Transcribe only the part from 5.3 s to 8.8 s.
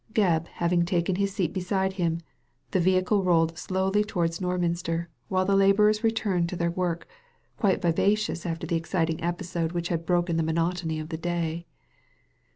the labourers returned to their work, quite vivacious after the